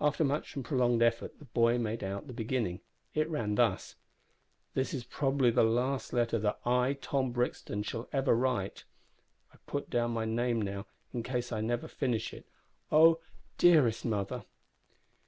After 0.00 0.22
much 0.22 0.54
and 0.54 0.64
prolonged 0.64 1.02
effort 1.02 1.40
the 1.40 1.46
boy 1.46 1.78
made 1.78 2.04
out 2.04 2.28
the 2.28 2.32
beginning. 2.32 2.78
It 3.12 3.28
ran 3.28 3.56
thus: 3.56 3.96
"This 4.74 4.94
is 4.94 5.02
probably 5.02 5.50
the 5.50 5.64
last 5.64 6.12
letter 6.12 6.38
that 6.38 6.60
I, 6.64 6.92
Tom 6.92 7.32
Brixton, 7.32 7.82
shall 7.82 8.08
ever 8.12 8.36
write. 8.36 8.84
(I 9.52 9.56
put 9.66 9.90
down 9.90 10.12
my 10.12 10.26
name 10.26 10.62
now, 10.62 10.86
in 11.12 11.24
case 11.24 11.50
I 11.50 11.60
never 11.60 11.88
finish 11.88 12.32
it.) 12.32 12.46
O 12.92 13.18
dearest 13.58 14.04
mother! 14.04 14.44